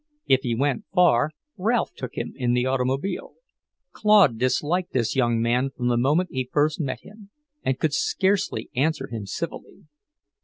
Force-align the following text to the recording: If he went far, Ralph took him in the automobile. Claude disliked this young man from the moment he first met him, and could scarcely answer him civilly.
If 0.25 0.41
he 0.41 0.55
went 0.55 0.85
far, 0.95 1.29
Ralph 1.57 1.93
took 1.93 2.15
him 2.17 2.33
in 2.35 2.53
the 2.53 2.65
automobile. 2.65 3.33
Claude 3.91 4.39
disliked 4.39 4.93
this 4.93 5.15
young 5.15 5.39
man 5.39 5.69
from 5.69 5.89
the 5.89 5.95
moment 5.95 6.29
he 6.31 6.49
first 6.51 6.79
met 6.79 7.01
him, 7.01 7.29
and 7.63 7.77
could 7.77 7.93
scarcely 7.93 8.71
answer 8.75 9.09
him 9.09 9.27
civilly. 9.27 9.85